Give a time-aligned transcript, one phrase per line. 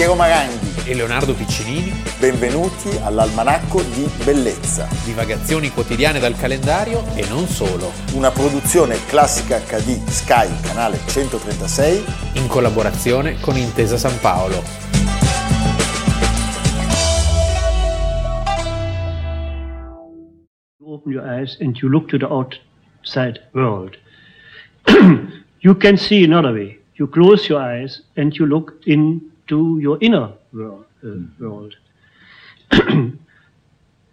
[0.00, 1.92] Piero Maranghi e Leonardo Piccinini.
[2.18, 4.88] Benvenuti all'Almanacco di Bellezza.
[5.04, 7.92] Divagazioni quotidiane dal calendario e non solo.
[8.14, 12.04] Una produzione classica HD Sky, canale 136.
[12.36, 14.62] In collaborazione con Intesa San Paolo.
[20.78, 23.98] You open your eyes and you look to the outside world.
[25.60, 26.78] you can see another way.
[26.94, 28.78] You close your eyes and you look
[29.50, 30.84] into your inner world.
[31.04, 31.76] Uh, world.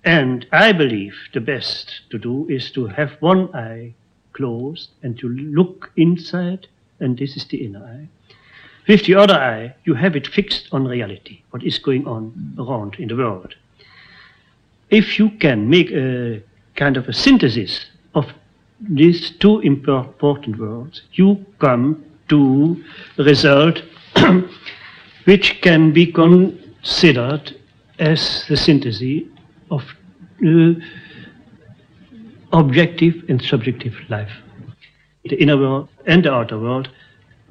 [0.04, 3.94] and I believe the best to do is to have one eye
[4.34, 6.68] closed and to look inside,
[7.00, 8.08] and this is the inner eye.
[8.88, 12.95] With the other eye, you have it fixed on reality, what is going on around
[12.95, 13.56] in the world.
[14.90, 16.42] If you can make a
[16.76, 18.26] kind of a synthesis of
[18.80, 22.81] these two important worlds, you come to
[23.17, 23.81] a result
[25.28, 27.53] which can be considered
[28.00, 29.23] as the synthesis
[29.69, 29.84] of
[30.45, 30.73] uh,
[32.53, 34.31] objective and subjective life.
[35.25, 36.89] The inner world and the outer world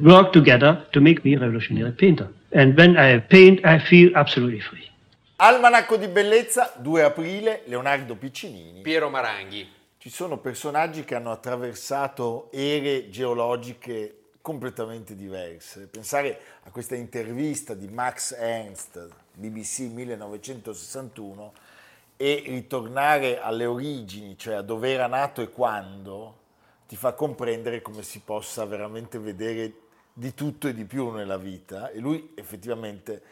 [0.01, 2.29] work together to make me a revolutionary painter.
[2.53, 4.91] And when I paint, I feel absolutely free.
[5.37, 8.81] Almanacco di bellezza, 2 aprile, Leonardo Piccinini.
[8.81, 9.69] Piero Maranghi.
[9.99, 14.16] Ci sono personaggi che hanno attraversato ere geologiche
[14.47, 15.89] completamente diverse.
[15.89, 21.53] Pensare a questa intervista di Max Ernst, BBC 1961,
[22.17, 26.37] e ritornare alle origini, cioè a dove era nato e quando,
[26.87, 29.73] ti fa comprendere come si possa veramente vedere
[30.13, 31.91] di tutto e di più nella vita.
[31.91, 33.23] E lui effettivamente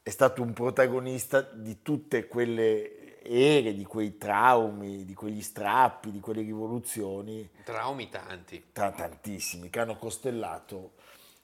[0.00, 6.20] è stato un protagonista di tutte quelle ere, di quei traumi, di quegli strappi, di
[6.20, 7.48] quelle rivoluzioni.
[7.64, 8.66] Traumi tanti.
[8.72, 10.92] Tra tantissimi, che hanno costellato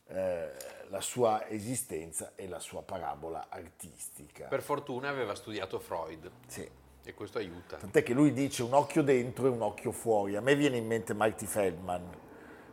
[0.09, 0.53] eh,
[0.89, 4.47] la sua esistenza e la sua parabola artistica.
[4.47, 6.31] Per fortuna aveva studiato Freud.
[6.47, 6.69] Sì.
[7.05, 7.77] E questo aiuta.
[7.77, 10.37] Tant'è che lui dice un occhio dentro e un occhio fuori.
[10.37, 12.07] A me viene in mente Marty Feldman.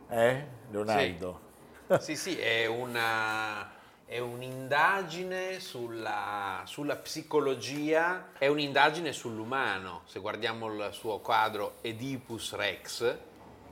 [0.08, 1.40] Eh, Leonardo?
[1.88, 3.75] Sì, sì, sì è una
[4.06, 10.02] è un'indagine sulla, sulla, psicologia, è un'indagine sull'umano.
[10.06, 13.00] Se guardiamo il suo quadro Oedipus Rex,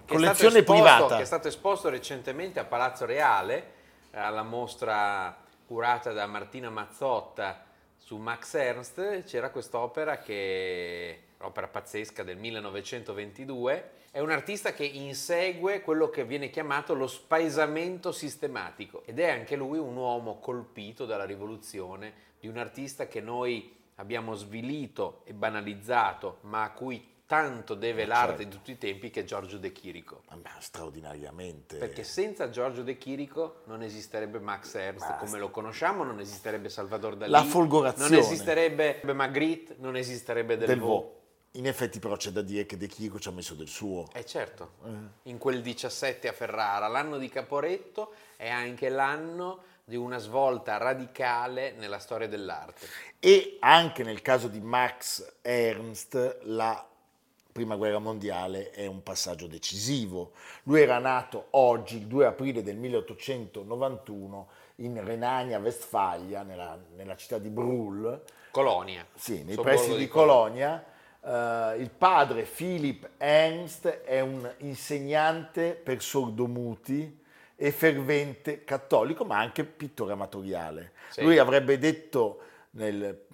[0.04, 3.72] che collezione è esposto, privata, che è stato esposto recentemente a Palazzo Reale,
[4.10, 5.36] alla mostra
[5.66, 7.64] curata da Martina Mazzotta
[7.96, 15.80] su Max Ernst, c'era quest'opera che opera pazzesca del 1922, è un artista che insegue
[15.80, 21.24] quello che viene chiamato lo spaesamento sistematico ed è anche lui un uomo colpito dalla
[21.24, 28.06] rivoluzione, di un artista che noi abbiamo svilito e banalizzato, ma a cui tanto deve
[28.06, 28.44] ma l'arte certo.
[28.44, 30.22] di tutti i tempi che è Giorgio De Chirico.
[30.28, 31.78] Ma straordinariamente.
[31.78, 35.24] Perché senza Giorgio De Chirico non esisterebbe Max Ernst Basta.
[35.24, 37.32] come lo conosciamo, non esisterebbe Salvador Dalì.
[37.32, 38.10] La folgorazione.
[38.10, 41.02] Non esisterebbe Magritte, non esisterebbe Delvaux.
[41.02, 41.22] Del
[41.56, 44.08] in effetti però c'è da dire che De Chirico ci ha messo del suo.
[44.12, 44.90] Eh certo, eh.
[45.30, 51.72] in quel 17 a Ferrara, l'anno di Caporetto è anche l'anno di una svolta radicale
[51.72, 52.86] nella storia dell'arte.
[53.20, 56.88] E anche nel caso di Max Ernst la
[57.52, 60.32] Prima Guerra Mondiale è un passaggio decisivo.
[60.64, 67.50] Lui era nato oggi, il 2 aprile del 1891, in Renania-Westfalia, nella, nella città di
[67.50, 68.22] Brul.
[68.50, 69.06] Colonia.
[69.14, 70.84] Sì, nei pressi di Colonia.
[71.24, 77.22] Uh, il padre Philip Ernst è un insegnante per sordomuti
[77.56, 80.92] e fervente cattolico, ma anche pittore amatoriale.
[81.08, 81.22] Sì.
[81.22, 82.40] Lui avrebbe detto
[82.72, 83.26] nel,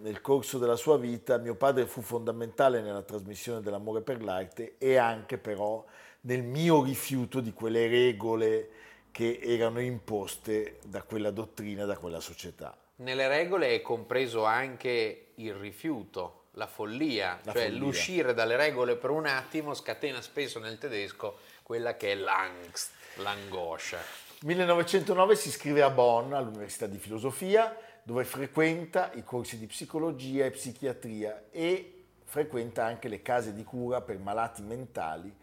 [0.00, 4.96] nel, corso della sua vita, mio padre fu fondamentale nella trasmissione dell'amore per l'arte e
[4.96, 5.84] anche però
[6.22, 8.68] nel mio rifiuto di quelle regole
[9.10, 12.74] che erano imposte da quella dottrina, da quella società.
[12.96, 17.78] Nelle regole è compreso anche il rifiuto la follia, la cioè follia.
[17.78, 23.98] l'uscire dalle regole per un attimo scatena spesso nel tedesco quella che è l'angst, l'angoscia.
[24.42, 30.50] 1909 si iscrive a Bonn all'Università di Filosofia dove frequenta i corsi di psicologia e
[30.50, 35.34] psichiatria e frequenta anche le case di cura per malati mentali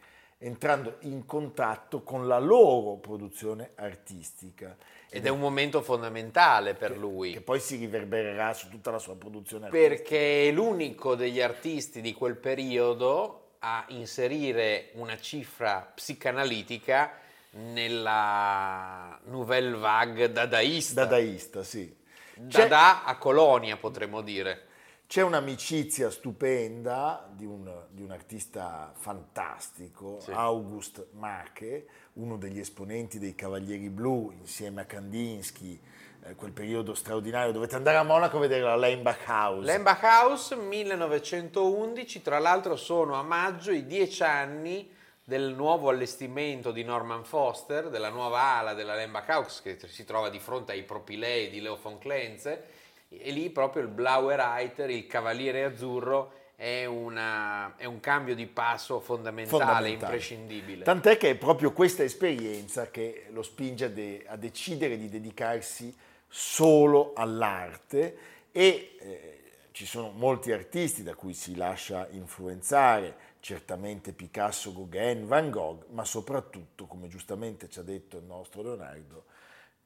[0.44, 4.76] entrando in contatto con la loro produzione artistica.
[5.10, 7.32] Ed è un momento fondamentale per che, lui.
[7.34, 9.90] Che poi si riverbererà su tutta la sua produzione artistica.
[9.90, 17.20] Perché è l'unico degli artisti di quel periodo a inserire una cifra psicanalitica
[17.52, 21.06] nella nouvelle vague dadaista.
[21.06, 21.96] Dadaista, sì.
[22.36, 24.72] Dada a Colonia, potremmo dire.
[25.14, 30.32] C'è un'amicizia stupenda di un, di un artista fantastico, Sì.
[30.32, 35.80] August Mache, uno degli esponenti dei Cavalieri Blu, insieme a Kandinsky,
[36.24, 37.52] eh, quel periodo straordinario.
[37.52, 39.64] Dovete andare a Monaco a vedere la Lembach House.
[39.68, 44.92] Lembach House 1911, tra l'altro sono a maggio i dieci anni
[45.24, 50.30] del nuovo allestimento di Norman Foster, della nuova ala della Lembach House che si trova
[50.30, 52.82] di fronte ai propilei di Leo von Klenze
[53.20, 58.46] e lì proprio il Blauer Reiter, il Cavaliere Azzurro, è, una- è un cambio di
[58.46, 59.90] passo fondamentale, Fondamentale.
[60.14, 60.84] imprescindibile.
[60.84, 65.94] Tant'è che è proprio questa esperienza che lo spinge a, de- a decidere di dedicarsi
[66.28, 68.18] solo all'arte
[68.52, 69.40] e eh,
[69.72, 76.06] ci sono molti artisti da cui si lascia influenzare, certamente Picasso, Gauguin, Van Gogh, ma
[76.06, 79.26] soprattutto, come giustamente ci ha detto il nostro Leonardo,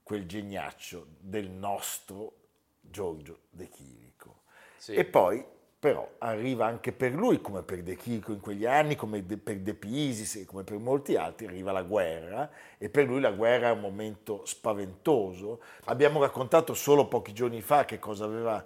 [0.04, 2.34] quel geniaccio del nostro
[2.90, 4.42] Giorgio De Chirico.
[4.78, 4.94] Sì.
[4.94, 5.46] E poi
[5.80, 9.60] però arriva anche per lui, come per De Chirico in quegli anni, come de- per
[9.60, 12.50] De Pisis e come per molti altri, arriva la guerra
[12.80, 15.62] e per lui la guerra è un momento spaventoso.
[15.86, 18.64] Abbiamo raccontato solo pochi giorni fa che cosa aveva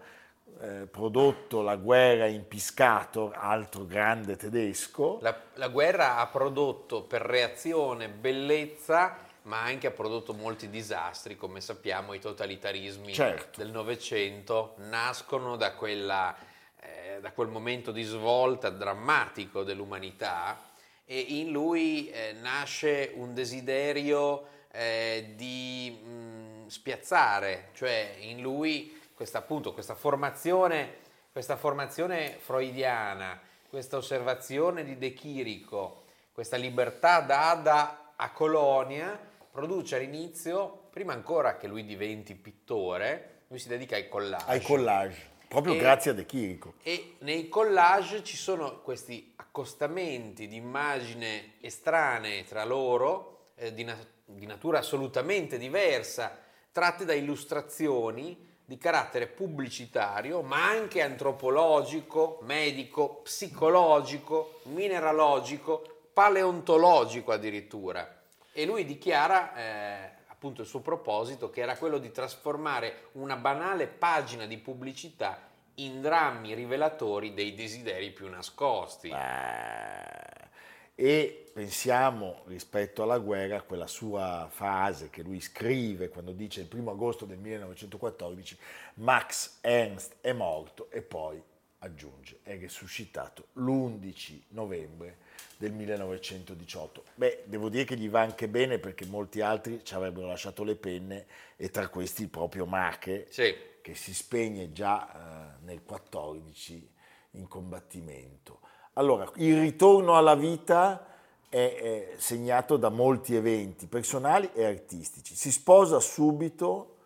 [0.62, 5.18] eh, prodotto la guerra in Piscator, altro grande tedesco.
[5.22, 11.62] La, la guerra ha prodotto per reazione bellezza, ma anche ha prodotto molti disastri, come
[11.62, 13.60] sappiamo i totalitarismi Certo.
[13.62, 16.36] del Novecento nascono da, quella,
[16.80, 20.70] eh, da quel momento di svolta drammatico dell'umanità
[21.06, 29.40] e in lui eh, nasce un desiderio eh, di mh, spiazzare, cioè in lui questa,
[29.40, 30.98] appunto, questa formazione,
[31.32, 33.40] questa formazione freudiana,
[33.70, 41.68] questa osservazione di De Chirico, questa libertà data a Colonia produce all'inizio, prima ancora che
[41.68, 44.46] lui diventi pittore, lui si dedica ai collage.
[44.48, 46.76] ai collage, proprio E- grazie a De Chirico.
[46.84, 53.98] E nei collage ci sono questi accostamenti di immagini estranee tra loro, eh, di, na-
[54.26, 56.38] di natura assolutamente diversa,
[56.72, 65.84] tratte da illustrazioni di carattere pubblicitario, ma anche antropologico, medico, psicologico, mineralogico,
[66.14, 68.21] paleontologico addirittura.
[68.54, 73.88] E lui dichiara eh, appunto il suo proposito che era quello di trasformare una banale
[73.88, 79.10] pagina di pubblicità in drammi rivelatori dei desideri più nascosti.
[79.10, 80.50] Eh,
[80.96, 86.92] E pensiamo rispetto alla guerra quella sua frase che lui scrive quando dice il primo
[86.92, 88.58] agosto del 1914
[88.96, 91.42] Max Ernst è morto e poi
[91.80, 95.18] aggiunge è risuscitato l'11 novembre
[95.58, 97.04] del 1918.
[97.16, 100.76] Beh, devo dire che gli va anche bene perché molti altri ci avrebbero lasciato le
[100.76, 106.90] penne e tra questi proprio Mache Sì, che si spegne già eh, nel 14
[107.32, 108.60] in combattimento.
[108.94, 111.08] Allora, il ritorno alla vita
[111.48, 115.36] è, è segnato da molti eventi personali e artistici.
[115.36, 116.98] Si sposa subito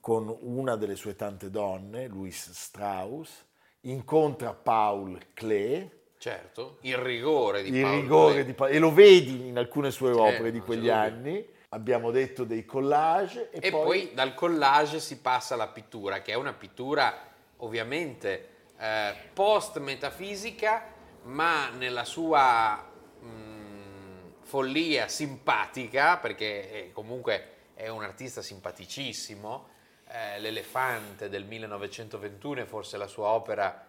[0.00, 3.44] con una delle sue tante donne, Louis Strauss,
[3.82, 9.48] incontra Paul Klee, certo, il rigore di il Paolo rigore di Pa- e lo vedi
[9.48, 11.44] in alcune sue Certo, opere di quegli anni.
[11.70, 16.34] Abbiamo detto dei collage e, E poi dal collage si passa alla pittura, che è
[16.34, 17.16] una pittura
[17.58, 20.84] ovviamente eh, post-metafisica,
[21.22, 22.84] ma nella sua
[23.20, 29.68] mh, follia simpatica, perché è- comunque è un artista simpaticissimo,
[30.08, 33.86] eh, L'Elefante del 1921 è forse la sua opera,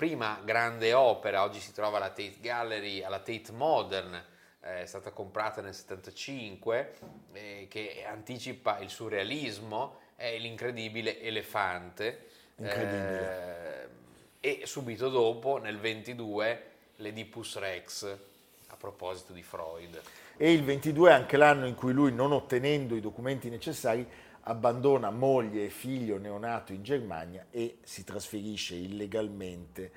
[0.00, 4.14] prima grande opera, oggi si trova alla Tate Gallery, alla Tate Modern,
[4.62, 6.94] eh, è stata comprata nel 75,
[7.34, 12.28] eh, che anticipa il surrealismo, è l'incredibile Elefante.
[12.56, 13.90] Incredibile.
[14.40, 16.62] eh, e subito dopo, nel 22,
[16.96, 18.04] l'Oedipus Rex,
[18.68, 20.00] a proposito di Freud.
[20.38, 24.08] e il 22 è anche l'anno in cui lui, non ottenendo i documenti necessari,
[24.42, 29.92] abbandona moglie e figlio neonato in Germania e si trasferisce illegalmente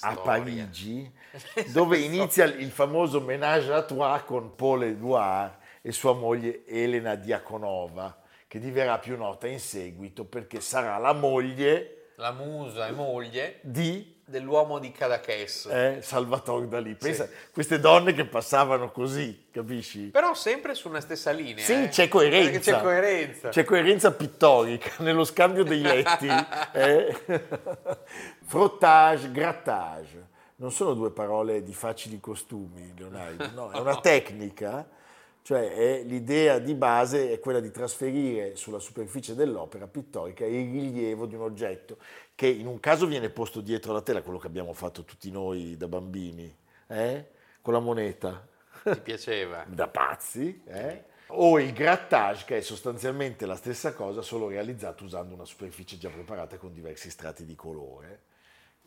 [0.00, 0.16] a.
[0.16, 1.10] Parigi,
[1.72, 8.22] dove inizia il famoso ménage à trois con Paul Éluard e sua moglie Elena Diakonova,
[8.48, 14.13] che diverrà più nota in seguito perché sarà la moglie La musa e moglie di
[14.24, 15.66] dell'uomo di Cadaqués.
[15.66, 16.94] eh, Salvatore Dalì.
[16.94, 20.10] Pensa, queste donne che passavano così, capisci?
[20.10, 21.64] Però sempre su una stessa linea.
[21.64, 21.88] Sì, eh.
[21.88, 22.50] c'è coerenza.
[22.50, 23.48] Perché C'è coerenza.
[23.50, 26.28] C'è coerenza pittorica nello scambio dei letti.
[26.72, 27.14] eh.
[28.44, 30.32] Frottage, grattage.
[30.56, 34.86] Non sono due parole di facili costumi, Leonardo, no, è una tecnica
[35.44, 41.34] Cioè l'idea di base è quella di trasferire sulla superficie dell'opera pittorica il rilievo di
[41.34, 41.98] un oggetto
[42.34, 45.76] che in un caso viene posto dietro la tela, quello che abbiamo fatto tutti noi
[45.76, 46.50] da bambini,
[46.86, 47.26] eh?
[47.60, 48.48] con la moneta.
[48.84, 49.64] Ti piaceva?
[49.68, 50.62] da pazzi.
[50.64, 51.04] Eh?
[51.26, 56.08] O il grattage, che è sostanzialmente la stessa cosa, solo realizzato usando una superficie già
[56.08, 58.32] preparata con diversi strati di colore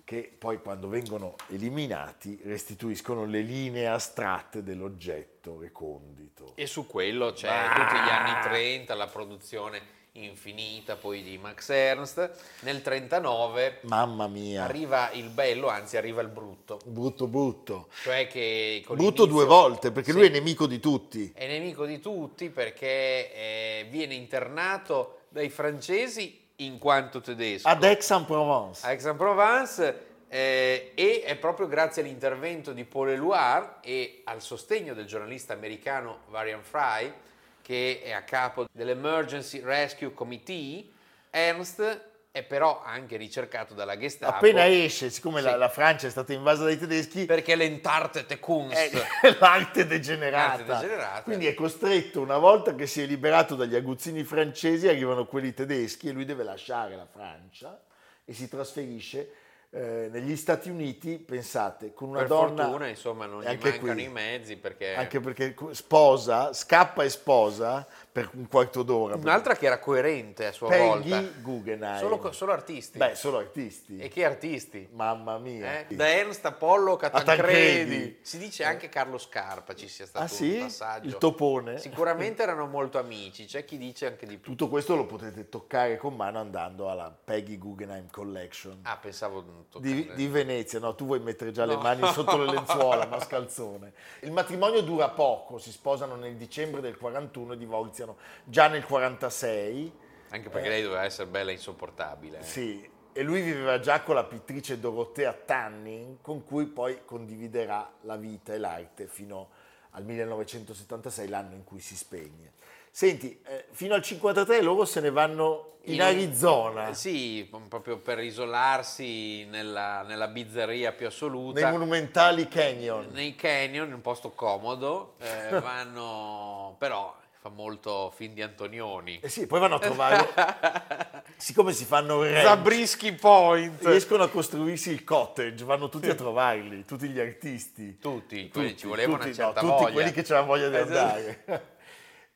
[0.07, 6.53] che poi quando vengono eliminati restituiscono le linee astratte dell'oggetto recondito.
[6.55, 7.73] E su quello c'è ah.
[7.73, 9.81] tutti gli anni 30, la produzione
[10.13, 12.31] infinita poi di Max Ernst.
[12.61, 14.63] Nel 39 Mamma mia.
[14.63, 16.79] arriva il bello, anzi arriva il brutto.
[16.85, 17.89] Brutto brutto.
[18.03, 21.33] Cioè che brutto due volte perché sì, lui è nemico di tutti.
[21.35, 27.67] È nemico di tutti perché eh, viene internato dai francesi in quanto tedesco.
[27.67, 28.85] Ad Aix-en-Provence.
[28.85, 35.53] Aix-en-Provence eh, e è proprio grazie all'intervento di Paul Eluard e al sostegno del giornalista
[35.53, 37.13] americano Varian Fry,
[37.61, 40.85] che è a capo dell'Emergency Rescue Committee,
[41.29, 44.35] Ernst è però anche ricercato dalla Gestapo.
[44.35, 45.45] Appena esce, siccome sì.
[45.45, 47.25] la, la, Francia è stata invasa dai tedeschi...
[47.25, 48.75] Perché l'Entarte Kunst.
[49.21, 50.65] È l'arte degenerata.
[50.65, 51.21] l'arte degenerata.
[51.23, 56.09] Quindi è costretto, una volta che si è liberato dagli aguzzini francesi, arrivano quelli tedeschi
[56.09, 57.81] e lui deve lasciare la Francia
[58.23, 59.31] e si trasferisce
[59.69, 62.63] eh, negli Stati Uniti, pensate, con una per donna...
[62.63, 64.95] fortuna, insomma, non gli mancano qui, i mezzi perché...
[64.95, 69.15] Anche perché sposa, scappa e sposa per un quarto d'ora.
[69.15, 71.39] Un'altra che era coerente a sua Peggy volta.
[71.41, 71.99] Guggenheim.
[71.99, 72.97] Solo, solo, artisti.
[72.97, 73.97] Beh, solo artisti.
[73.97, 74.87] E che artisti?
[74.93, 75.81] Mamma mia.
[75.81, 75.95] Eh?
[75.95, 78.19] Da Ernst Apollo Catancredi.
[78.21, 80.55] Si dice anche Carlo Scarpa ci sia stato ah, sì?
[80.55, 81.07] un passaggio.
[81.07, 81.77] Il topone.
[81.77, 84.51] Sicuramente erano molto amici, c'è chi dice anche di più.
[84.51, 88.79] Tutto questo lo potete toccare con mano andando alla Peggy Guggenheim Collection.
[88.83, 89.43] Ah, pensavo
[89.79, 91.73] di, di Venezia, no, tu vuoi mettere già no.
[91.73, 93.93] le mani sotto le lenzuola, mascalzone.
[94.21, 99.91] Il matrimonio dura poco, si sposano nel dicembre del 41 e divorziano già nel 46.
[100.29, 102.43] Anche perché eh, lei doveva essere bella e insopportabile.
[102.43, 102.87] Sì,
[103.17, 108.53] e lui viveva già con la pittrice Dorotea Tanning, con cui poi condividerà la vita
[108.53, 109.49] e l'arte fino
[109.91, 112.53] al 1976, l'anno in cui si spegne.
[112.97, 116.95] Senti, eh, fino al 53 loro se ne vanno in, in Arizona.
[116.95, 121.61] Sì, proprio per isolarsi nella, nella, bizzarria più assoluta.
[121.61, 123.09] Nei monumentali canyon.
[123.11, 129.19] Nei canyon, in un posto comodo, eh, vanno però fa molto film di Antonioni.
[129.21, 130.33] Eh sì, poi vanno a trovare,
[131.37, 136.83] siccome si fanno ranch, Zabriskie Point, riescono a costruirsi il cottage, vanno tutti a trovarli,
[136.83, 137.99] tutti gli artisti.
[137.99, 139.81] Tutti, tutti ci voleva tutti, una certa no, voglia.
[139.81, 141.15] Tutti quelli che c'erano voglia di esatto.
[141.15, 141.75] andare.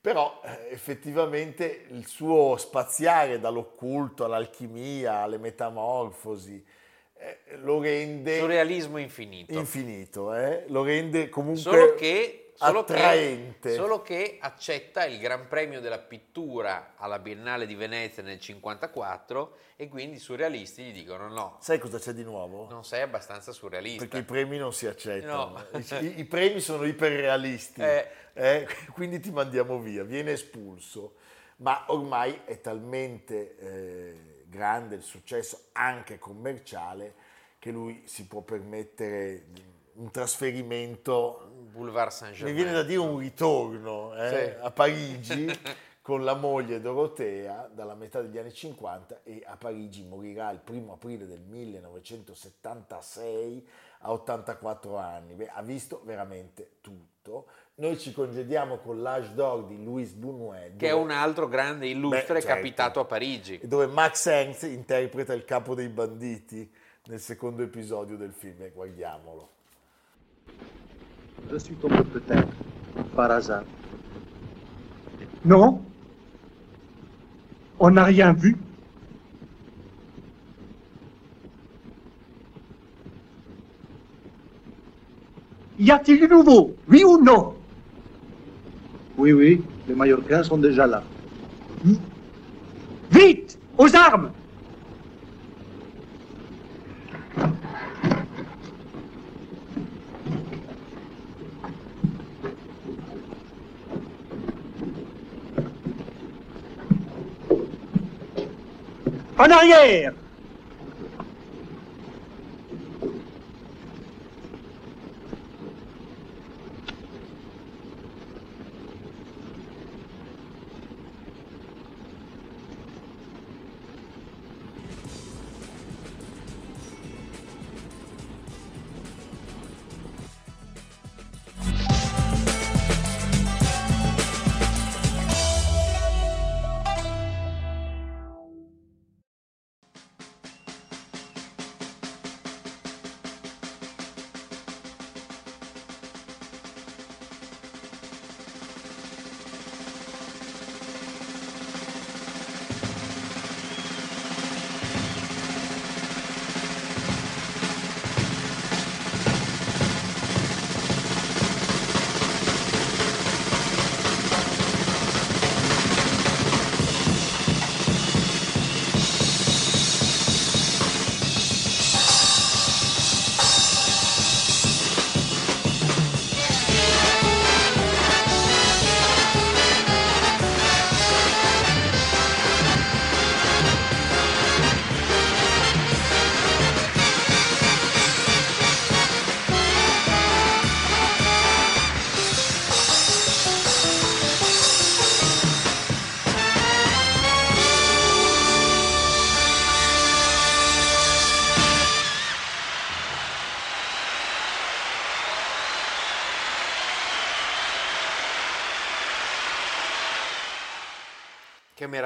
[0.01, 6.65] Però eh, effettivamente il suo spaziare dall'occulto all'alchimia, alle metamorfosi,
[7.17, 8.39] eh, lo rende...
[8.39, 9.53] Surrealismo infinito.
[9.53, 10.65] Infinito, eh?
[10.69, 11.61] lo rende comunque...
[11.61, 13.69] Solo che Solo attraente.
[13.69, 19.57] Che, solo che accetta il Gran Premio della pittura alla Biennale di Venezia nel 1954
[19.75, 21.57] e quindi i surrealisti gli dicono no.
[21.59, 22.67] Sai cosa c'è di nuovo?
[22.69, 24.05] Non sei abbastanza surrealista.
[24.05, 25.63] Perché i premi non si accettano.
[25.71, 25.79] No.
[25.99, 28.07] I, I, premi sono iperrealisti, eh.
[28.33, 31.15] Eh, quindi ti mandiamo via, viene espulso.
[31.57, 37.13] Ma ormai è talmente eh, grande il successo anche commerciale
[37.59, 39.45] che lui si può permettere
[39.93, 42.55] un trasferimento, Boulevard Saint-Germain.
[42.55, 44.35] mi viene da dire un ritorno eh, sì.
[44.63, 45.47] a Parigi
[46.01, 50.91] con la moglie Dorotea dalla metà degli anni 50 e a Parigi morirà il primo
[50.93, 53.67] aprile del 1976
[53.99, 55.35] a 84 anni.
[55.35, 57.45] Beh, ha visto veramente tutto.
[57.75, 60.77] Noi ci congediamo con l'Age d'Or di Louis Buñuel.
[60.77, 62.55] Che è un altro grande illustre Beh, certo.
[62.55, 63.59] capitato a Parigi.
[63.63, 66.69] Dove Max Ernst interpreta il capo dei banditi
[67.05, 68.71] nel secondo episodio del film.
[68.71, 69.59] Guardiamolo.
[71.51, 72.47] Je suis tombé peut-être
[73.13, 73.63] par hasard.
[75.43, 75.81] Non.
[77.77, 78.55] On n'a rien vu.
[85.77, 86.75] Y a-t-il du nouveau?
[86.87, 87.53] Oui ou non?
[89.17, 91.03] Oui, oui, les Mallorcains sont déjà là.
[93.11, 94.31] Vite Aux armes
[109.41, 110.13] En arrière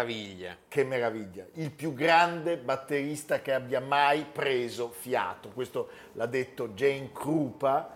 [0.05, 0.57] meraviglia.
[0.67, 1.45] Che meraviglia.
[1.53, 5.49] Il più grande batterista che abbia mai preso fiato.
[5.49, 7.95] Questo l'ha detto Jane Krupa,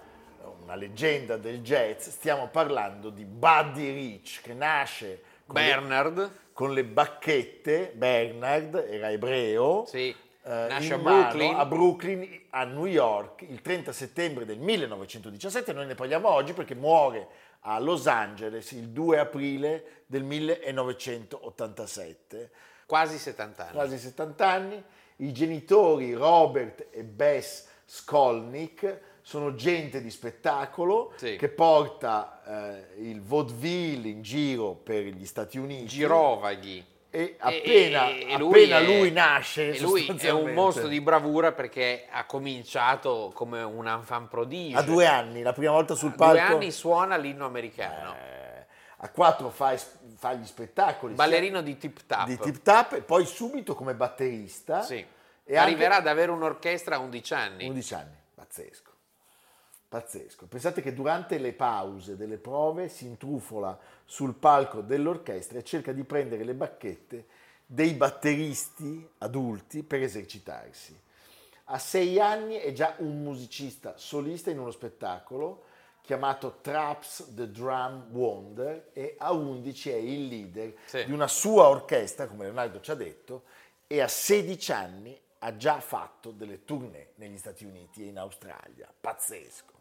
[0.64, 2.08] una leggenda del jazz.
[2.08, 9.10] Stiamo parlando di Buddy Rich, che nasce con le- Bernard, con le bacchette, Bernard era
[9.12, 10.14] ebreo, sì,
[10.54, 11.56] nasce a Brooklyn.
[11.56, 15.74] a Brooklyn, a New York, il 30 settembre del 1917.
[15.74, 17.28] Noi ne parliamo oggi perché muore
[17.62, 22.50] a Los Angeles il 2 aprile del 1987,
[22.86, 23.74] quasi 70 anni.
[23.74, 24.82] quasi 70 anni.
[25.18, 31.36] I genitori Robert e Bess Skolnick sono gente di spettacolo Sì.
[31.36, 35.86] che porta eh, il vaudeville in giro per gli Stati Uniti.
[35.88, 36.86] Girovaghi.
[37.12, 41.02] E appena, E- e- e appena è- lui, nasce, e lui è un mostro di
[41.02, 44.78] bravura perché ha cominciato come un enfant prodige.
[44.78, 46.34] a due anni, la prima volta sul A palco.
[46.34, 48.14] due anni suona l'inno americano.
[48.14, 48.66] eh,
[48.98, 49.76] a quattro fa,
[50.18, 51.16] fa gli spettacoli.
[51.16, 52.28] Ballerino di tip tap.
[52.28, 54.82] di tip tap e poi subito come batterista.
[54.84, 55.04] Sì.
[55.46, 57.66] E Arriverà anche- ad avere un'orchestra a 11 anni.
[57.68, 58.89] 11 anni, pazzesco.
[59.90, 60.46] Pazzesco.
[60.46, 66.04] Pensate che durante le pause delle prove si intrufola sul palco dell'orchestra e cerca di
[66.04, 67.26] prendere le bacchette
[67.66, 70.98] dei batteristi adulti per esercitarsi.
[71.72, 75.66] A sei anni è già un musicista solista in uno spettacolo
[76.02, 81.06] chiamato Traps the Drum Wonder e a 11 è il leader Sì.
[81.06, 83.44] di una sua orchestra, come Leonardo ci ha detto,
[83.86, 88.92] e a 16 anni ha già fatto delle tournée negli Stati Uniti e in Australia.
[89.00, 89.78] Pazzesco.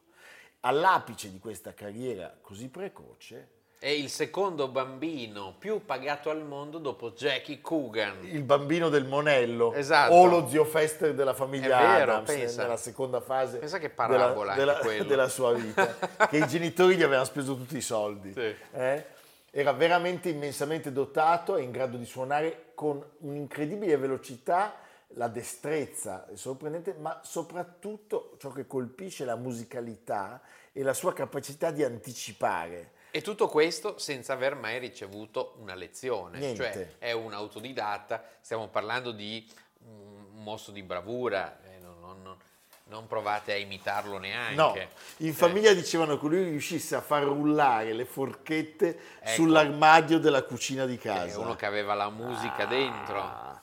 [0.60, 7.12] All'apice di questa carriera così precoce, È il secondo bambino più pagato al mondo dopo
[7.12, 8.24] Jackie Coogan.
[8.26, 10.12] il bambino del Monello Esatto.
[10.14, 12.62] o lo zio Fester della famiglia È vero, Adams pensa.
[12.62, 15.94] nella seconda fase Pensa che della, della- della sua vita,
[16.28, 18.32] che i genitori gli avevano speso tutti i soldi.
[18.32, 18.52] Sì.
[18.72, 19.04] eh?
[19.52, 24.74] Era veramente immensamente dotato e in grado di suonare con un'incredibile velocità,
[25.12, 30.40] la destrezza è sorprendente, ma soprattutto ciò che colpisce è la musicalità
[30.72, 32.92] e la sua capacità di anticipare.
[33.10, 36.38] E tutto questo senza aver mai ricevuto una lezione.
[36.38, 36.62] Niente.
[36.72, 39.50] Cioè è un autodidatta, stiamo parlando di
[39.86, 42.36] un mostro di bravura, eh, non, non-
[42.84, 44.54] non- provate a imitarlo neanche.
[44.54, 44.74] No,
[45.18, 49.30] in Eh, famiglia dicevano che lui riuscisse a far rullare le forchette Ecco.
[49.32, 51.38] sull'armadio della cucina di È casa.
[51.40, 53.57] uno che aveva la musica dentro.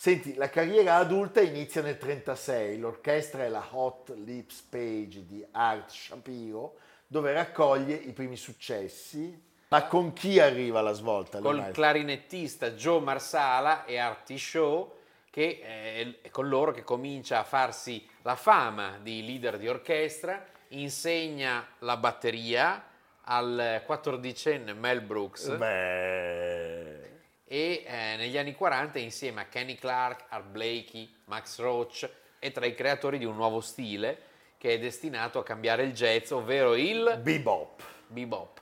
[0.00, 5.90] Senti, la carriera adulta inizia nel 1936, l'orchestra è la Hot Lips Page di Art
[5.90, 9.38] Shapiro, dove raccoglie i primi successi.
[9.68, 11.40] Ma con chi arriva la svolta?
[11.40, 11.74] Col Leonardo?
[11.74, 14.90] clarinettista Joe Marsala e Artie Shaw,
[15.28, 20.42] che eh, è con loro che comincia a farsi la fama di leader di orchestra,
[20.68, 22.86] insegna la batteria
[23.24, 25.54] al quattordicenne Mel Brooks.
[25.56, 27.09] Beh,
[27.52, 32.08] e eh, negli anni 40 insieme a Kenny Clark, Art Blakey, Max Roach
[32.38, 34.18] è tra i creatori di un nuovo stile
[34.56, 37.82] che è destinato a cambiare il jazz, ovvero il bebop.
[38.06, 38.60] bebop.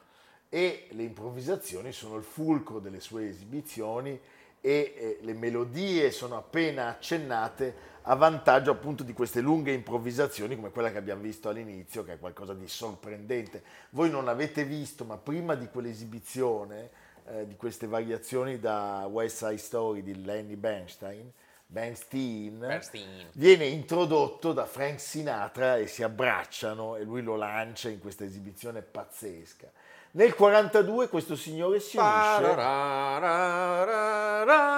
[0.49, 4.19] e le improvvisazioni sono il fulcro delle sue esibizioni
[4.59, 10.71] e eh, le melodie sono appena accennate a vantaggio appunto di queste lunghe improvvisazioni come
[10.71, 13.63] quella che abbiamo visto all'inizio che è qualcosa di sorprendente.
[13.91, 19.59] Voi non l'avete visto ma prima di quell'esibizione eh, di queste variazioni da West Side
[19.59, 21.31] Story di Lenny Bernstein,
[21.67, 23.27] Bernstein, Bernstein.
[23.33, 28.81] viene introdotto da Frank Sinatra e si abbracciano e lui lo lancia in questa esibizione
[28.81, 29.71] pazzesca.
[30.13, 32.55] Nel 42 questo signore si unisce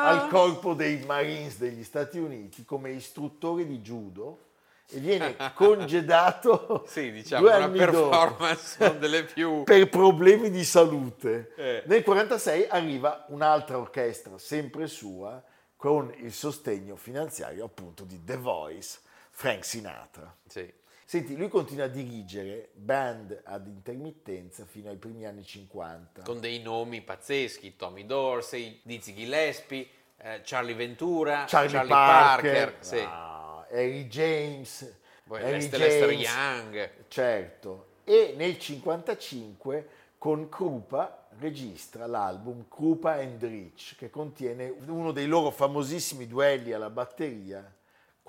[0.08, 4.48] al corpo dei Marines degli Stati Uniti come istruttore di judo
[4.90, 10.64] e viene congedato Sì, diciamo due anni dopo performance non delle più per problemi di
[10.64, 11.52] salute.
[11.56, 11.82] Eh.
[11.86, 15.42] Nel 46 arriva un'altra orchestra, sempre sua,
[15.76, 18.98] con il sostegno finanziario appunto di The Voice,
[19.30, 20.36] Frank Sinatra.
[20.46, 20.78] Sì.
[21.10, 26.22] Senti, lui continua a dirigere band ad intermittenza fino ai primi anni 50.
[26.22, 32.98] con dei nomi pazzeschi, Tommy Dorsey, Dizzy Gillespie, eh, Charlie Ventura, Charlie, Parker, sì.
[33.04, 33.39] ah,
[33.70, 34.92] Harry James,
[35.26, 36.90] Poi Harry Lester, Lester James, Young.
[37.08, 37.86] certo.
[38.04, 45.50] E nel 55 con Krupa registra l'album Krupa and Rich che contiene uno dei loro
[45.50, 47.72] famosissimi duelli alla batteria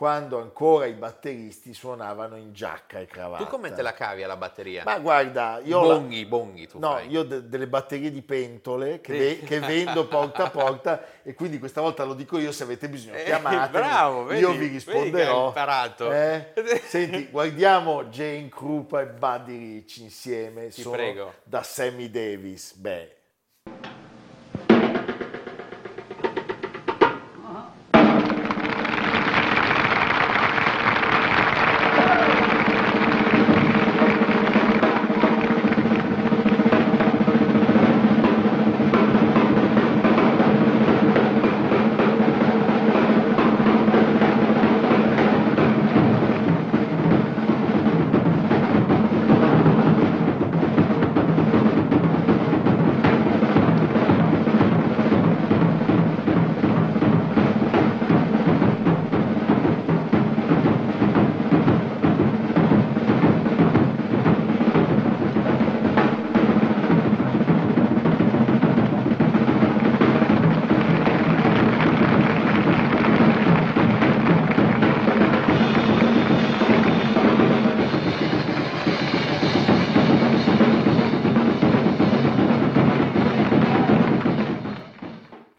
[0.01, 3.43] quando ancora i batteristi suonavano in giacca e cravatta.
[3.43, 4.81] Tu come te la cavi alla batteria?
[4.83, 7.07] Ma guarda, io la- bonghi, bonghi tu No, fai.
[7.07, 9.59] io de- delle batterie di pentole che, ve- che
[9.93, 13.25] vendo porta a porta e quindi questa volta lo dico io se avete bisogno Eh,
[13.25, 15.49] chiamatemi, bravo, vedi- io vi risponderò.
[15.49, 16.11] imparato.
[16.11, 16.51] Eh?
[16.83, 21.33] Senti, guardiamo Jane Krupa e Buddy Rich insieme, Ti sono prego.
[21.43, 22.73] da Sammy Davis.
[22.73, 23.17] Beh,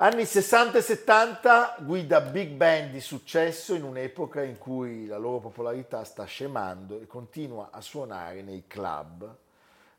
[0.02, 5.38] Anni 60 e 70 guida big band di successo in un'epoca in cui la loro
[5.38, 9.32] popolarità sta scemando e continua a suonare nei club,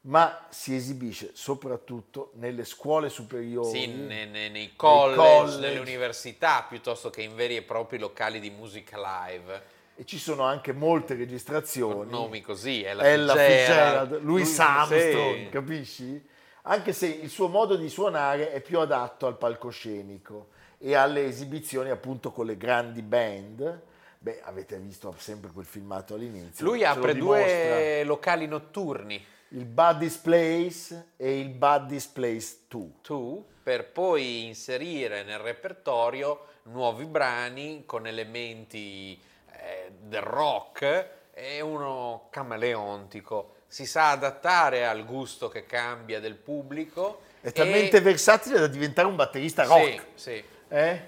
[0.02, 3.70] ma si esibisce soprattutto nelle scuole superiori.
[3.80, 5.60] Sì, nei, nei- nei college, college.
[5.60, 9.62] nelle università, piuttosto che in veri e propri locali di musica live.
[9.96, 12.12] E ci sono anche molte Con registrazioni.
[12.12, 15.50] nomi così, Ella, Ella Fitzgerald, Fitzgerald, Louis Armstrong, sì.
[15.50, 16.32] capisci?
[16.66, 20.48] Anche se il suo modo di suonare è più adatto al palcoscenico
[20.78, 23.82] e alle esibizioni appunto con le grandi band.
[24.20, 26.66] Beh, avete visto sempre quel filmato all'inizio.
[26.66, 32.88] Lui apre due locali notturni, Il Buddy's Place e il Buddy's Place 2.
[33.02, 39.20] tu, per poi inserire nel repertorio nuovi brani con elementi
[39.52, 43.56] eh, del rock e uno camaleontico.
[43.74, 47.22] Si sa adattare al gusto che cambia del pubblico.
[47.42, 50.06] È e- talmente versatile da diventare un batterista rock.
[50.14, 50.44] Sì, sì.
[50.68, 51.02] eh?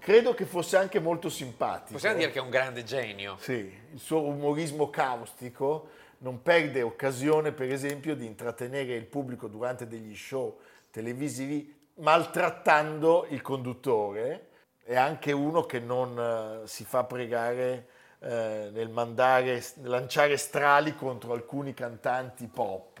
[0.00, 1.94] Credo che fosse anche molto simpatico.
[1.94, 3.38] Possiamo dire che è un grande genio.
[3.40, 5.88] Sì, il suo umorismo caustico
[6.18, 13.40] non perde occasione, per esempio, di intrattenere il pubblico durante degli show televisivi maltrattando il
[13.40, 14.48] conduttore.
[14.84, 16.18] È anche uno che non
[16.64, 17.86] eh, si fa pregare
[18.24, 23.00] eh, nel mandare, lanciare strali contro alcuni cantanti pop.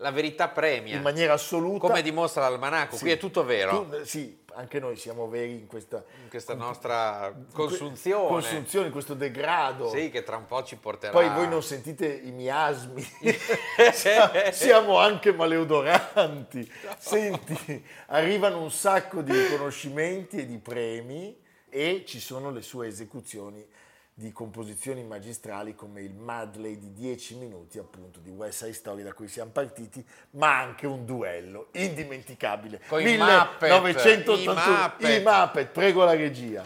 [0.00, 0.94] La verità premia.
[0.94, 1.80] In maniera assoluta.
[1.88, 3.02] Come dimostra l'almanacco, Sì.
[3.02, 3.88] qui è tutto vero.
[3.88, 8.28] Tu- sì, anche noi siamo veri in questa, in questa nostra in que- consunzione.
[8.28, 9.88] consunzione, in questo degrado.
[9.90, 11.10] Sì, che tra un po' ci porterà.
[11.12, 13.04] Poi voi non sentite i miasmi,
[14.52, 16.72] siamo anche maleodoranti.
[16.96, 21.36] Senti, arrivano un sacco di riconoscimenti e di premi
[21.68, 23.66] e ci sono le sue esecuzioni
[24.18, 29.12] di composizioni magistrali come il Madley di 10 minuti appunto di West Side Story da
[29.12, 32.80] cui siamo partiti, ma anche un duello indimenticabile.
[32.88, 34.60] Con i Muppet, 1981.
[34.60, 35.20] i Muppet.
[35.20, 36.64] I Muppet, prego la regia.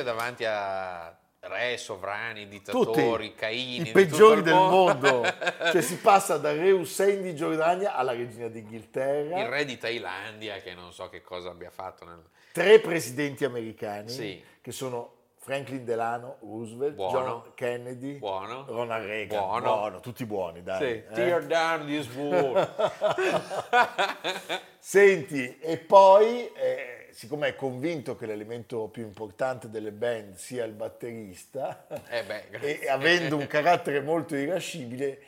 [0.00, 3.88] Esibisce davanti a re, sovrani, dittatori, tutti caini.
[3.88, 5.22] i peggiori del mondo.
[5.70, 10.56] cioè si passa da Re Hussein di Giordania alla regina d'Inghilterra, Il re di Thailandia,
[10.56, 12.04] che non so che cosa abbia fatto.
[12.04, 12.22] Nel...
[12.52, 14.44] tre presidenti americani Sì.
[14.60, 17.18] che sono Franklin Delano Roosevelt, Buono.
[17.18, 18.66] John Kennedy, Buono.
[18.68, 20.00] Ronald Reagan, Buono.
[20.00, 20.78] tutti buoni, dai.
[20.78, 21.06] Sì, eh.
[21.14, 22.68] tear down this wall.
[24.78, 30.72] Senti, e poi, eh, siccome è convinto che l'elemento più importante delle band sia il
[30.72, 32.48] batterista, Eh beh,
[32.82, 35.20] e avendo un carattere molto irascibile,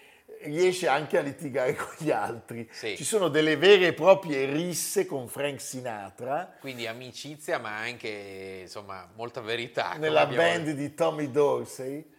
[0.42, 2.68] riesce anche a litigare con gli altri.
[2.73, 2.97] Sì.
[2.97, 9.09] Ci sono delle vere e proprie risse con Frank Sinatra Quindi amicizia, ma anche insomma
[9.14, 9.95] molta verità.
[9.99, 12.11] nella band di Tommy Dorsey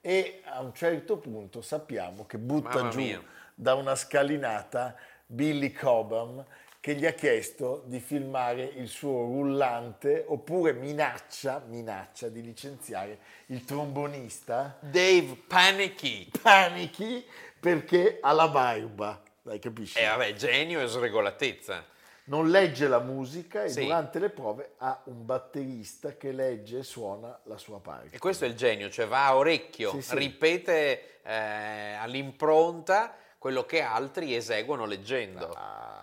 [0.00, 3.22] e a un certo punto sappiamo che butta Mamma giù mia.
[3.54, 6.44] da una scalinata Billy Cobham
[6.82, 13.64] che gli ha chiesto di filmare il suo rullante oppure minaccia, minaccia di licenziare il
[13.64, 16.28] trombonista Dave Panicky.
[16.42, 17.24] Panichi
[17.60, 19.96] perché ha la barba, dai capisci?
[19.96, 21.84] E vabbè, genio e sregolatezza.
[22.24, 23.82] Non legge la musica e Sì.
[23.84, 28.16] durante le prove ha un batterista che legge e suona la sua parte.
[28.16, 30.16] E questo è il genio, cioè va a orecchio, Sì, sì.
[30.16, 35.48] ripete eh, all'impronta quello che altri eseguono leggendo.
[35.50, 36.01] Ah,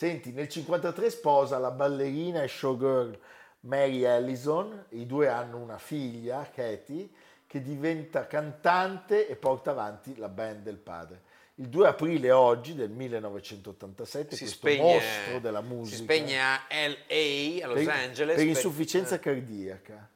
[0.00, 3.18] Senti, nel 1953 sposa la ballerina e showgirl
[3.60, 7.10] Mary Ellison, i due hanno una figlia, Katie,
[7.46, 11.20] che diventa cantante e porta avanti la band del padre.
[11.56, 16.62] Il 2 aprile oggi del 1987 Si questo spegne, mostro della musica si spegne a
[16.70, 18.36] LA, a Los per, Angeles.
[18.36, 20.08] per per- insufficienza eh, cardiaca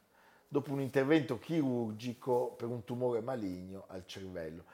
[0.48, 4.64] dopo un intervento chirurgico per un tumore maligno al cervello.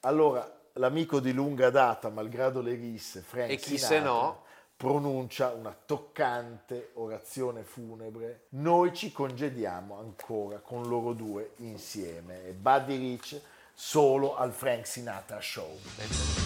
[0.00, 4.44] Allora, l'amico di lunga data, malgrado le risse, Frank E chi Sinatra, se no?
[4.76, 8.46] Pronuncia una toccante orazione funebre.
[8.50, 12.46] Noi ci congediamo ancora con loro due insieme.
[12.46, 13.40] E Buddy Rich
[13.72, 16.45] solo al Frank Sinatra Show.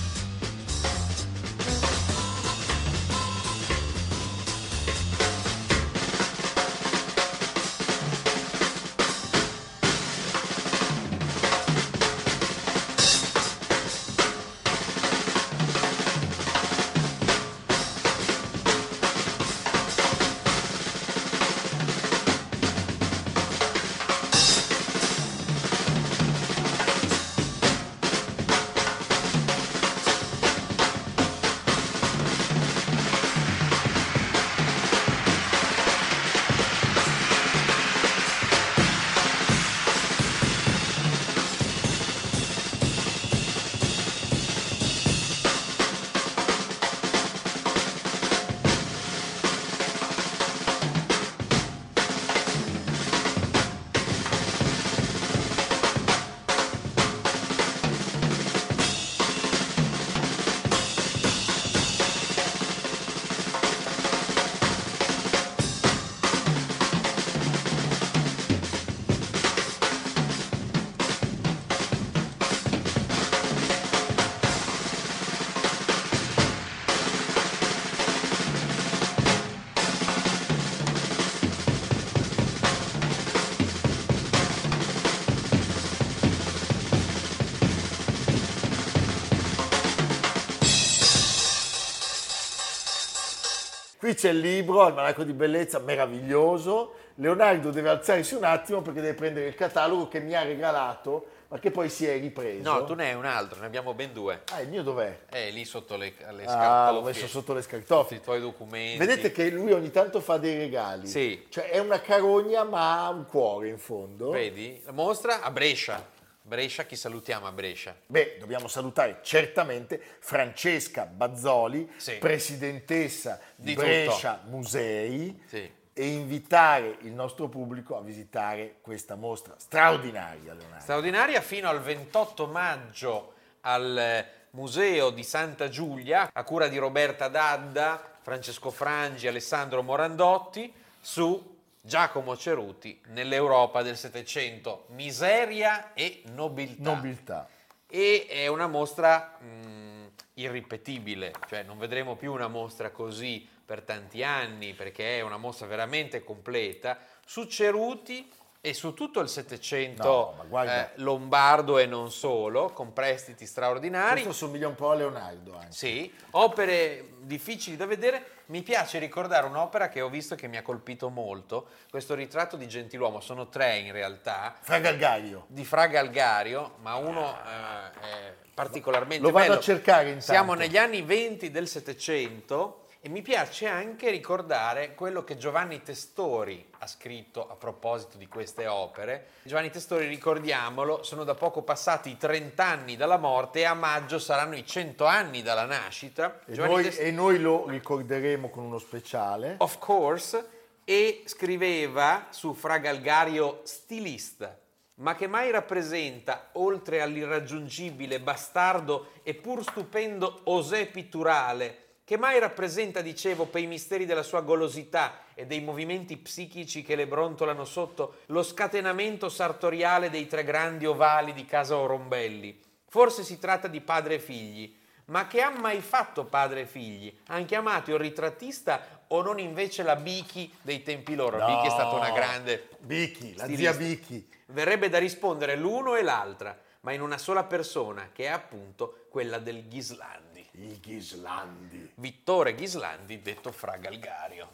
[94.11, 96.94] Qui c'è il libro, Almanacco di Bellezza, meraviglioso.
[97.16, 101.61] Leonardo deve alzarsi un attimo perché deve prendere il catalogo che mi ha regalato, ma
[101.61, 102.68] che poi si è ripreso.
[102.68, 104.42] No, tu ne hai un altro, ne abbiamo ben due.
[104.51, 105.27] Ah, il mio dov'è?
[105.29, 108.20] È lì sotto le, le Ah, l'ho messo sotto le i scartoffie.
[108.20, 108.99] tuoi documenti.
[108.99, 111.07] Vedete che lui ogni tanto fa dei regali.
[111.07, 111.46] Sì.
[111.49, 114.31] Cioè è una carogna ma ha un cuore in fondo.
[114.31, 114.83] Vedi?
[114.87, 116.05] La mostra a Brescia.
[116.50, 117.94] Brescia, chi salutiamo a Brescia?
[118.06, 122.14] Beh, dobbiamo salutare certamente Francesca Bazzoli, Sì.
[122.14, 125.70] presidentessa di, Di Brescia Musei, Sì.
[125.92, 130.80] e invitare il nostro pubblico a visitare questa mostra straordinaria, Leonardo.
[130.82, 137.28] Straordinaria fino al 28 maggio al eh, Museo di Santa Giulia, a cura di Roberta
[137.28, 141.49] Dadda, Francesco Frangi, Alessandro Morandotti, su
[141.80, 146.94] Giacomo Ceruti nell'Europa del Settecento, miseria e nobiltà.
[146.94, 147.48] Nobiltà.
[147.88, 154.22] e è una mostra mh, irripetibile, cioè non vedremo più una mostra così per tanti
[154.22, 158.30] anni perché è una mostra veramente completa su Ceruti
[158.62, 164.23] e su tutto il Settecento No, eh, lombardo e non solo, con prestiti straordinari.
[164.23, 165.73] Questo somiglia un po' a Leonardo anche.
[165.73, 168.38] Sì, opere difficili da vedere.
[168.46, 172.66] Mi piace ricordare un'opera che ho visto che mi ha colpito molto, questo ritratto di
[172.68, 175.44] gentiluomo, sono tre in realtà, Fra Galgario.
[175.46, 179.59] di Fra Galgario, ma uno eh, è particolarmente Lo vado bello.
[179.59, 180.25] a cercare intanto.
[180.27, 186.68] Siamo negli anni 20 del Settecento e mi piace anche ricordare quello che Giovanni Testori
[186.80, 189.28] ha scritto a proposito di queste opere.
[189.42, 194.18] Giovanni Testori, ricordiamolo, sono da poco passati i 30 anni dalla morte e a maggio
[194.18, 196.40] saranno i 100 anni dalla nascita.
[196.44, 199.54] E noi, Testori- e noi lo ricorderemo con uno speciale.
[199.58, 204.58] of course, e scriveva su Fra Galgario stilista,
[204.96, 213.03] ma che mai rappresenta, oltre all'irraggiungibile bastardo e pur stupendo osè pitturale, che mai rappresenta,
[213.03, 218.23] dicevo, per i misteri della sua golosità e dei movimenti psichici che le brontolano sotto,
[218.27, 222.61] lo scatenamento sartoriale dei tre grandi ovali di casa Orombelli.
[222.88, 227.16] Forse si tratta di padre e figli, ma che ha mai fatto padre e figli?
[227.29, 231.38] Han chiamato il ritrattista o non invece la Bichi dei tempi loro?
[231.38, 231.46] No.
[231.46, 233.73] Bichi è stata una grande Bichi, la stilista.
[233.73, 234.29] zia Bichi.
[234.46, 239.38] Verrebbe da rispondere l'uno e l'altra, ma in una sola persona, che è appunto quella
[239.38, 240.29] del Ghislandi.
[240.62, 241.92] I Ghislandi.
[241.94, 244.51] Vittore Ghislandi, detto Fra Galgario.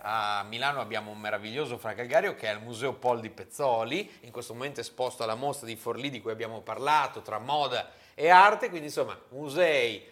[0.00, 4.30] A Milano abbiamo un meraviglioso Fra Galgario che è al Museo Pol di Pezzoli, in
[4.30, 8.70] questo momento esposto alla mostra di Forlì di cui abbiamo parlato, tra moda e arte,
[8.70, 10.02] quindi insomma musei,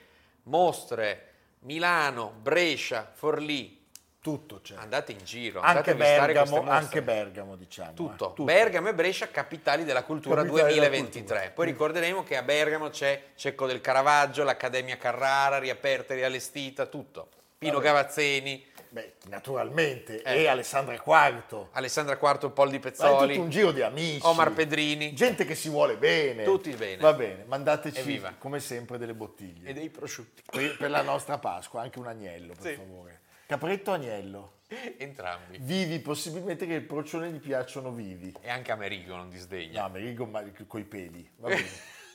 [0.44, 1.28] mostre,
[1.60, 3.79] Milano, Brescia, Forlì,
[4.22, 4.74] Tutto c'è.
[4.76, 7.90] andate in giro, andate Anche a Bergamo, anche Bergamo, diciamo.
[7.90, 7.94] eh.
[7.94, 8.26] Tutto.
[8.28, 8.44] Tutto.
[8.44, 11.20] Bergamo e Brescia, capitali della cultura Capitali della 2023.
[11.36, 11.50] cultura.
[11.54, 17.28] Poi ricorderemo che a Bergamo c'è Cecco del Caravaggio, l'Accademia Carrara, riaperta e riallestita, tutto.
[17.56, 17.84] Pino Vabbè.
[17.84, 20.42] Gavazzeni, Beh, naturalmente, Eh.
[20.42, 21.68] e Alessandra Quarto.
[21.72, 24.20] Alessandra Quarto, Pol di Ma è Pezzoli, tutto un giro di amici.
[24.26, 26.42] Omar Pedrini Gente che si vuole bene.
[26.44, 26.96] Tutti bene.
[27.00, 28.34] Va bene, mandateci Evviva.
[28.36, 29.68] come sempre delle bottiglie.
[29.68, 30.42] e dei prosciutti.
[30.44, 32.74] Per, per la nostra Pasqua, anche un agnello, per Sì.
[32.76, 33.19] favore.
[33.50, 34.58] Capretto o agnello?
[34.96, 35.58] Entrambi.
[35.58, 38.32] Vivi, possibilmente che i procioni gli piacciono vivi.
[38.40, 39.82] E anche Amerigo non disdegna.
[39.82, 41.28] No, Merigo ma coi peli.
[41.34, 41.66] Va bene.